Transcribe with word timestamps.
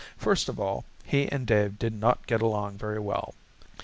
First 0.17 0.49
of 0.49 0.59
all, 0.59 0.83
he 1.05 1.31
and 1.31 1.45
Dave 1.45 1.77
did 1.77 1.93
not 1.93 2.25
get 2.25 2.41
along 2.41 2.79
very 2.79 2.97
well. 2.97 3.35